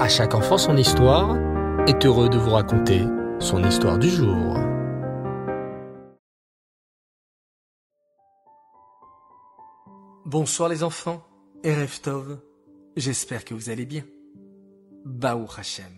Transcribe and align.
À 0.00 0.08
chaque 0.08 0.34
enfant 0.34 0.56
son 0.56 0.78
histoire 0.78 1.36
est 1.86 2.06
heureux 2.06 2.30
de 2.30 2.38
vous 2.38 2.52
raconter 2.52 3.02
son 3.38 3.62
histoire 3.62 3.98
du 3.98 4.08
jour. 4.08 4.56
Bonsoir 10.24 10.70
les 10.70 10.84
enfants, 10.84 11.22
Erev 11.64 12.00
Tov, 12.00 12.40
j'espère 12.96 13.44
que 13.44 13.52
vous 13.52 13.68
allez 13.68 13.84
bien. 13.84 14.04
Baou 15.04 15.46
Hashem, 15.58 15.92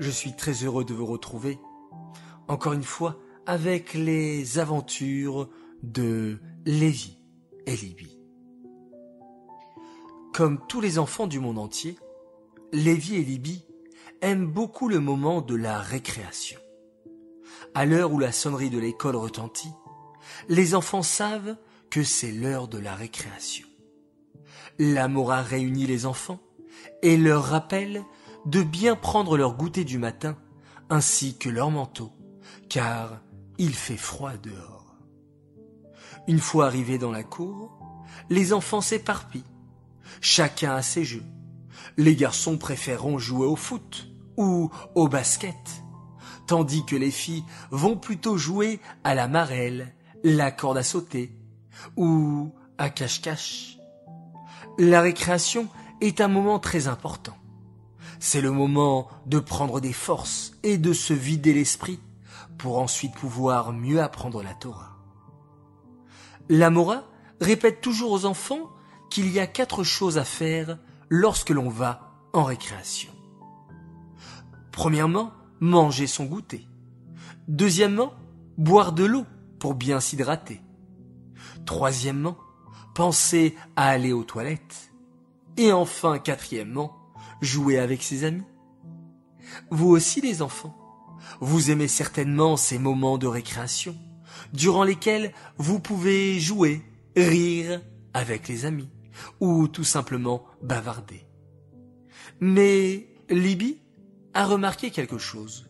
je 0.00 0.10
suis 0.10 0.36
très 0.36 0.52
heureux 0.64 0.84
de 0.84 0.92
vous 0.92 1.06
retrouver, 1.06 1.58
encore 2.46 2.74
une 2.74 2.82
fois, 2.82 3.16
avec 3.46 3.94
les 3.94 4.58
aventures 4.58 5.48
de 5.82 6.40
Lévi 6.66 7.16
et 7.64 7.74
Libye. 7.74 8.18
Comme 10.34 10.60
tous 10.68 10.82
les 10.82 10.98
enfants 10.98 11.26
du 11.26 11.40
monde 11.40 11.58
entier, 11.58 11.98
Lévi 12.72 13.16
et 13.16 13.24
Libye 13.24 13.64
aiment 14.20 14.46
beaucoup 14.46 14.88
le 14.88 15.00
moment 15.00 15.40
de 15.40 15.54
la 15.54 15.80
récréation. 15.80 16.60
À 17.74 17.86
l'heure 17.86 18.12
où 18.12 18.18
la 18.18 18.30
sonnerie 18.30 18.68
de 18.68 18.78
l'école 18.78 19.16
retentit, 19.16 19.72
les 20.50 20.74
enfants 20.74 21.02
savent 21.02 21.56
que 21.90 22.02
c'est 22.02 22.30
l'heure 22.32 22.68
de 22.68 22.78
la 22.78 22.94
récréation. 22.94 23.66
La 24.78 25.08
Mora 25.08 25.40
réunit 25.42 25.86
les 25.86 26.04
enfants 26.04 26.40
et 27.02 27.16
leur 27.16 27.44
rappelle 27.44 28.04
de 28.44 28.62
bien 28.62 28.96
prendre 28.96 29.38
leur 29.38 29.56
goûter 29.56 29.84
du 29.84 29.98
matin 29.98 30.36
ainsi 30.90 31.38
que 31.38 31.48
leur 31.48 31.70
manteau, 31.70 32.12
car 32.68 33.20
il 33.56 33.74
fait 33.74 33.96
froid 33.96 34.36
dehors. 34.36 34.96
Une 36.26 36.38
fois 36.38 36.66
arrivés 36.66 36.98
dans 36.98 37.12
la 37.12 37.24
cour, 37.24 37.78
les 38.28 38.52
enfants 38.52 38.82
s'éparpillent. 38.82 39.44
Chacun 40.20 40.74
a 40.74 40.82
ses 40.82 41.04
jeux. 41.04 41.24
Les 41.96 42.16
garçons 42.16 42.58
préféreront 42.58 43.18
jouer 43.18 43.46
au 43.46 43.56
foot 43.56 44.08
ou 44.36 44.70
au 44.94 45.08
basket, 45.08 45.82
tandis 46.46 46.84
que 46.84 46.96
les 46.96 47.10
filles 47.10 47.44
vont 47.70 47.96
plutôt 47.96 48.36
jouer 48.36 48.80
à 49.04 49.14
la 49.14 49.28
marelle, 49.28 49.94
la 50.22 50.50
corde 50.50 50.78
à 50.78 50.82
sauter 50.82 51.32
ou 51.96 52.52
à 52.78 52.90
cache-cache. 52.90 53.78
La 54.78 55.00
récréation 55.00 55.68
est 56.00 56.20
un 56.20 56.28
moment 56.28 56.58
très 56.58 56.86
important. 56.86 57.36
C'est 58.20 58.40
le 58.40 58.50
moment 58.50 59.08
de 59.26 59.38
prendre 59.38 59.80
des 59.80 59.92
forces 59.92 60.52
et 60.62 60.78
de 60.78 60.92
se 60.92 61.12
vider 61.12 61.52
l'esprit 61.52 62.00
pour 62.58 62.78
ensuite 62.78 63.14
pouvoir 63.14 63.72
mieux 63.72 64.02
apprendre 64.02 64.42
la 64.42 64.54
Torah. 64.54 64.96
La 66.48 66.70
Mora 66.70 67.04
répète 67.40 67.80
toujours 67.80 68.12
aux 68.12 68.24
enfants 68.24 68.70
qu'il 69.10 69.30
y 69.30 69.38
a 69.38 69.46
quatre 69.46 69.84
choses 69.84 70.18
à 70.18 70.24
faire 70.24 70.78
lorsque 71.08 71.50
l'on 71.50 71.68
va 71.68 72.12
en 72.32 72.44
récréation. 72.44 73.12
Premièrement, 74.72 75.32
manger 75.60 76.06
son 76.06 76.24
goûter. 76.24 76.66
Deuxièmement, 77.48 78.12
boire 78.56 78.92
de 78.92 79.04
l'eau 79.04 79.24
pour 79.58 79.74
bien 79.74 80.00
s'hydrater. 80.00 80.60
Troisièmement, 81.66 82.36
penser 82.94 83.56
à 83.76 83.88
aller 83.88 84.12
aux 84.12 84.24
toilettes. 84.24 84.92
Et 85.56 85.72
enfin, 85.72 86.18
quatrièmement, 86.18 86.96
jouer 87.40 87.78
avec 87.78 88.02
ses 88.02 88.24
amis. 88.24 88.44
Vous 89.70 89.88
aussi 89.88 90.20
les 90.20 90.42
enfants, 90.42 90.76
vous 91.40 91.70
aimez 91.70 91.88
certainement 91.88 92.56
ces 92.56 92.78
moments 92.78 93.18
de 93.18 93.26
récréation, 93.26 93.96
durant 94.52 94.84
lesquels 94.84 95.32
vous 95.56 95.80
pouvez 95.80 96.38
jouer, 96.38 96.82
rire 97.16 97.80
avec 98.14 98.48
les 98.48 98.64
amis, 98.64 98.90
ou 99.40 99.68
tout 99.68 99.84
simplement 99.84 100.44
bavarder. 100.62 101.26
Mais 102.40 103.08
Libye 103.30 103.80
a 104.34 104.46
remarqué 104.46 104.90
quelque 104.90 105.18
chose. 105.18 105.68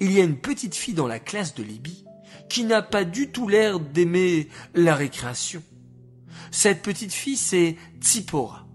Il 0.00 0.12
y 0.12 0.20
a 0.20 0.24
une 0.24 0.38
petite 0.38 0.74
fille 0.74 0.94
dans 0.94 1.06
la 1.06 1.18
classe 1.18 1.54
de 1.54 1.62
Libye 1.62 2.04
qui 2.48 2.64
n'a 2.64 2.82
pas 2.82 3.04
du 3.04 3.30
tout 3.30 3.48
l'air 3.48 3.80
d'aimer 3.80 4.48
la 4.74 4.94
récréation. 4.94 5.62
Cette 6.50 6.82
petite 6.82 7.12
fille, 7.12 7.36
c'est 7.36 7.76
Tsipora. 8.00 8.66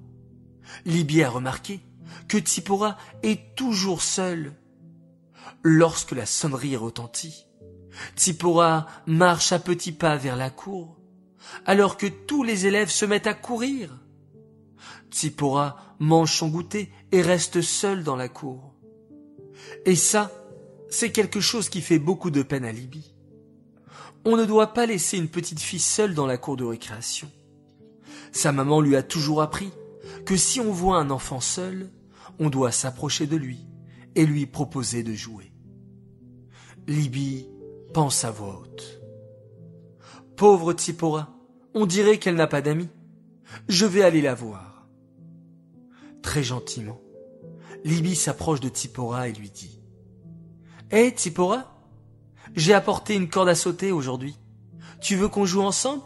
Libye 0.86 1.24
a 1.24 1.30
remarqué 1.30 1.82
que 2.28 2.38
Tsipora 2.38 2.98
est 3.24 3.56
toujours 3.56 4.02
seule. 4.02 4.54
Lorsque 5.64 6.12
la 6.12 6.26
sonnerie 6.26 6.76
retentit, 6.76 7.48
Tsipora 8.16 8.88
marche 9.08 9.52
à 9.52 9.60
petits 9.60 9.92
pas 9.92 10.16
vers 10.16 10.36
la 10.36 10.50
cour, 10.50 10.98
alors 11.66 11.98
que 11.98 12.08
tous 12.08 12.44
les 12.44 12.66
élèves 12.66 12.90
se 12.90 13.06
mettent 13.06 13.28
à 13.28 13.34
courir. 13.34 14.00
Tsipora 15.12 15.78
mange 16.00 16.34
son 16.34 16.50
goûter 16.50 16.92
et 17.12 17.22
reste 17.22 17.62
seule 17.62 18.04
dans 18.04 18.16
la 18.16 18.28
cour. 18.28 18.74
Et 19.86 19.96
ça, 19.96 20.32
c'est 20.90 21.12
quelque 21.12 21.40
chose 21.40 21.70
qui 21.70 21.82
fait 21.82 22.00
beaucoup 22.00 22.32
de 22.32 22.44
peine 22.44 22.66
à 22.66 22.72
Libye. 22.72 23.14
On 24.26 24.38
ne 24.38 24.46
doit 24.46 24.74
pas 24.74 24.86
laisser 24.86 25.18
une 25.18 25.30
petite 25.30 25.60
fille 25.60 25.80
seule 25.80 26.14
dans 26.14 26.26
la 26.26 26.38
cour 26.38 26.58
de 26.58 26.66
récréation. 26.66 27.32
Sa 28.32 28.52
maman 28.52 28.82
lui 28.82 28.96
a 28.96 29.04
toujours 29.04 29.42
appris 29.42 29.72
que 30.26 30.36
si 30.36 30.60
on 30.60 30.72
voit 30.72 30.98
un 30.98 31.10
enfant 31.10 31.40
seul, 31.40 31.92
on 32.40 32.50
doit 32.50 32.72
s'approcher 32.72 33.28
de 33.28 33.38
lui 33.38 33.66
et 34.16 34.26
lui 34.26 34.46
proposer 34.46 35.04
de 35.04 35.14
jouer. 35.14 35.52
Libye 36.88 37.48
pense 37.94 38.24
à 38.24 38.32
voix 38.32 38.60
haute. 38.62 39.02
Pauvre 40.36 40.74
Tsipora, 40.74 41.35
on 41.76 41.86
dirait 41.86 42.18
qu'elle 42.18 42.36
n'a 42.36 42.48
pas 42.48 42.62
d'amis. 42.62 42.90
Je 43.68 43.86
vais 43.86 44.02
aller 44.02 44.22
la 44.22 44.34
voir. 44.34 44.88
Très 46.24 46.42
gentiment, 46.42 47.00
Libye 47.84 48.16
s'approche 48.16 48.62
de 48.62 48.70
Tsipora 48.70 49.28
et 49.28 49.34
lui 49.34 49.52
dit 49.52 49.80
Hé, 50.90 51.06
hey, 51.06 51.12
Tsipora 51.12 51.80
J'ai 52.56 52.74
apporté 52.74 53.16
une 53.16 53.30
corde 53.30 53.50
à 53.50 53.56
sauter 53.56 53.92
aujourd'hui. 53.92 54.36
Tu 55.02 55.16
veux 55.16 55.28
qu'on 55.28 55.46
joue 55.46 55.62
ensemble? 55.62 56.02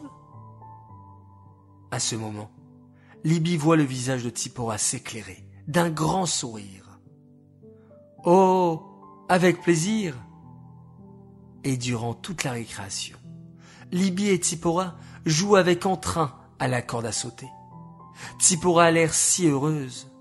À 1.91 1.99
ce 1.99 2.15
moment, 2.15 2.51
Libye 3.23 3.55
voit 3.55 3.77
le 3.77 3.83
visage 3.83 4.23
de 4.23 4.29
Tsipora 4.29 4.77
s'éclairer 4.77 5.45
d'un 5.67 5.89
grand 5.89 6.25
sourire. 6.25 6.99
Oh, 8.25 8.81
avec 9.29 9.61
plaisir. 9.61 10.15
Et 11.63 11.77
durant 11.77 12.13
toute 12.13 12.43
la 12.43 12.51
récréation, 12.51 13.17
Libye 13.91 14.29
et 14.29 14.37
Tsipora 14.37 14.95
jouent 15.25 15.55
avec 15.55 15.85
entrain 15.85 16.35
à 16.59 16.67
la 16.67 16.81
corde 16.81 17.07
à 17.07 17.11
sauter. 17.11 17.49
Tsipora 18.39 18.85
a 18.85 18.91
l'air 18.91 19.13
si 19.13 19.47
heureuse. 19.47 20.11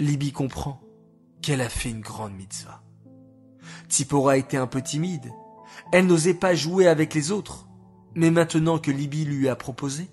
Libye 0.00 0.32
comprend 0.32 0.80
qu'elle 1.42 1.60
a 1.60 1.68
fait 1.68 1.90
une 1.90 2.00
grande 2.00 2.34
mitzvah. 2.34 2.82
Tsipora 3.88 4.36
était 4.36 4.56
un 4.56 4.66
peu 4.66 4.82
timide. 4.82 5.30
Elle 5.92 6.06
n'osait 6.06 6.34
pas 6.34 6.54
jouer 6.54 6.88
avec 6.88 7.14
les 7.14 7.30
autres. 7.30 7.68
Mais 8.14 8.32
maintenant 8.32 8.78
que 8.78 8.90
Libye 8.90 9.24
lui 9.24 9.48
a 9.48 9.54
proposé, 9.54 10.10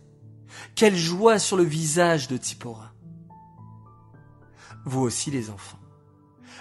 quelle 0.75 0.95
joie 0.95 1.39
sur 1.39 1.57
le 1.57 1.63
visage 1.63 2.27
de 2.27 2.37
Tsipora. 2.37 2.93
Vous 4.85 5.01
aussi 5.01 5.31
les 5.31 5.49
enfants. 5.49 5.79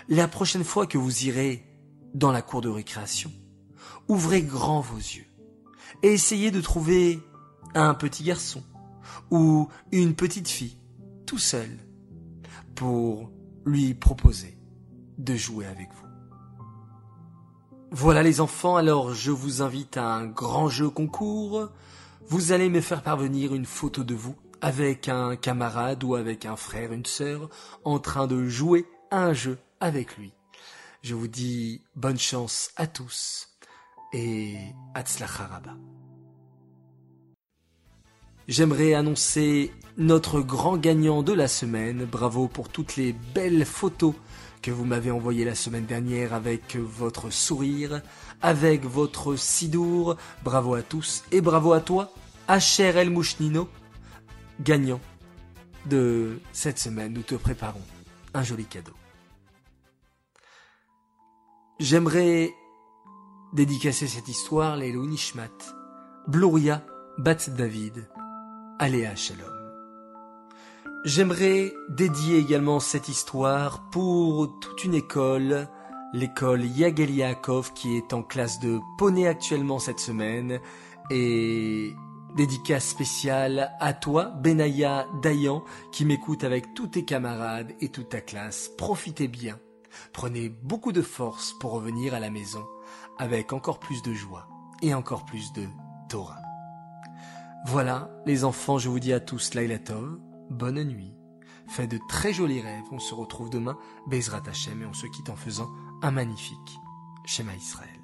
La 0.08 0.28
prochaine 0.28 0.64
fois 0.64 0.86
que 0.86 0.96
vous 0.96 1.26
irez 1.26 1.66
dans 2.14 2.32
la 2.32 2.40
cour 2.40 2.62
de 2.62 2.70
récréation, 2.70 3.30
ouvrez 4.08 4.42
grand 4.42 4.80
vos 4.80 4.96
yeux 4.96 5.25
et 6.02 6.12
essayez 6.12 6.50
de 6.50 6.60
trouver 6.60 7.20
un 7.74 7.94
petit 7.94 8.24
garçon 8.24 8.62
ou 9.30 9.68
une 9.92 10.14
petite 10.14 10.48
fille 10.48 10.78
tout 11.26 11.38
seul 11.38 11.68
pour 12.74 13.30
lui 13.64 13.94
proposer 13.94 14.58
de 15.18 15.34
jouer 15.34 15.66
avec 15.66 15.88
vous. 15.92 16.06
Voilà 17.90 18.22
les 18.22 18.40
enfants, 18.40 18.76
alors 18.76 19.14
je 19.14 19.30
vous 19.30 19.62
invite 19.62 19.96
à 19.96 20.14
un 20.14 20.26
grand 20.26 20.68
jeu 20.68 20.90
concours. 20.90 21.70
Vous 22.28 22.52
allez 22.52 22.68
me 22.68 22.80
faire 22.80 23.02
parvenir 23.02 23.54
une 23.54 23.64
photo 23.64 24.04
de 24.04 24.14
vous 24.14 24.36
avec 24.60 25.08
un 25.08 25.36
camarade 25.36 26.02
ou 26.02 26.14
avec 26.14 26.44
un 26.44 26.56
frère, 26.56 26.92
une 26.92 27.06
sœur, 27.06 27.48
en 27.84 27.98
train 27.98 28.26
de 28.26 28.46
jouer 28.46 28.86
un 29.10 29.32
jeu 29.32 29.58
avec 29.80 30.16
lui. 30.16 30.32
Je 31.02 31.14
vous 31.14 31.28
dis 31.28 31.82
bonne 31.94 32.18
chance 32.18 32.70
à 32.76 32.86
tous 32.86 33.55
et 34.16 34.56
Hatzlacharaba. 34.94 35.76
J'aimerais 38.48 38.94
annoncer 38.94 39.72
notre 39.98 40.40
grand 40.40 40.78
gagnant 40.78 41.22
de 41.22 41.32
la 41.32 41.48
semaine. 41.48 42.06
Bravo 42.06 42.48
pour 42.48 42.70
toutes 42.70 42.96
les 42.96 43.12
belles 43.12 43.66
photos 43.66 44.14
que 44.62 44.70
vous 44.70 44.84
m'avez 44.84 45.10
envoyées 45.10 45.44
la 45.44 45.54
semaine 45.54 45.84
dernière 45.84 46.32
avec 46.32 46.76
votre 46.76 47.30
sourire, 47.30 48.00
avec 48.40 48.84
votre 48.84 49.36
sidour. 49.36 50.16
Bravo 50.42 50.74
à 50.74 50.82
tous 50.82 51.24
et 51.30 51.42
bravo 51.42 51.74
à 51.74 51.80
toi, 51.80 52.10
Asher 52.48 52.96
El 52.96 53.10
Mouchnino, 53.10 53.68
gagnant 54.60 55.00
de 55.84 56.40
cette 56.52 56.78
semaine. 56.78 57.12
Nous 57.12 57.22
te 57.22 57.34
préparons 57.34 57.82
un 58.32 58.42
joli 58.42 58.64
cadeau. 58.64 58.94
J'aimerais 61.78 62.54
dédicacer 63.56 64.06
cette 64.06 64.28
histoire, 64.28 64.76
les 64.76 64.92
Nishmat, 64.92 65.48
Bluria 66.28 66.82
Bat 67.16 67.48
David, 67.56 68.06
Aléa 68.78 69.16
Shalom. 69.16 69.48
J'aimerais 71.06 71.72
dédier 71.88 72.36
également 72.36 72.80
cette 72.80 73.08
histoire 73.08 73.88
pour 73.90 74.58
toute 74.60 74.84
une 74.84 74.92
école, 74.92 75.68
l'école 76.12 76.66
Yagel 76.66 77.10
Yaakov 77.10 77.72
qui 77.72 77.96
est 77.96 78.12
en 78.12 78.22
classe 78.22 78.60
de 78.60 78.78
poney 78.98 79.26
actuellement 79.26 79.78
cette 79.78 80.00
semaine 80.00 80.60
et 81.10 81.94
dédicace 82.36 82.86
spéciale 82.86 83.70
à 83.80 83.94
toi, 83.94 84.24
Benaya 84.24 85.06
Dayan, 85.22 85.64
qui 85.92 86.04
m'écoute 86.04 86.44
avec 86.44 86.74
tous 86.74 86.88
tes 86.88 87.06
camarades 87.06 87.72
et 87.80 87.88
toute 87.88 88.10
ta 88.10 88.20
classe. 88.20 88.70
Profitez 88.76 89.28
bien. 89.28 89.58
Prenez 90.12 90.50
beaucoup 90.50 90.92
de 90.92 91.00
force 91.00 91.54
pour 91.58 91.70
revenir 91.70 92.12
à 92.12 92.20
la 92.20 92.28
maison 92.28 92.66
avec 93.18 93.52
encore 93.52 93.78
plus 93.78 94.02
de 94.02 94.12
joie 94.12 94.48
et 94.82 94.94
encore 94.94 95.24
plus 95.24 95.52
de 95.52 95.66
Torah. 96.08 96.40
Voilà, 97.66 98.10
les 98.26 98.44
enfants, 98.44 98.78
je 98.78 98.88
vous 98.88 99.00
dis 99.00 99.12
à 99.12 99.20
tous 99.20 99.54
Laila 99.54 99.78
Tov, 99.78 100.18
bonne 100.50 100.82
nuit. 100.84 101.14
Faites 101.68 101.90
de 101.90 101.98
très 102.08 102.32
jolis 102.32 102.60
rêves. 102.60 102.84
On 102.92 102.98
se 102.98 103.14
retrouve 103.14 103.50
demain, 103.50 103.76
Bezrat 104.06 104.42
Hashem, 104.46 104.82
et 104.82 104.86
on 104.86 104.92
se 104.92 105.06
quitte 105.06 105.30
en 105.30 105.36
faisant 105.36 105.68
un 106.02 106.10
magnifique 106.12 106.78
Shema 107.24 107.54
Israël. 107.54 107.95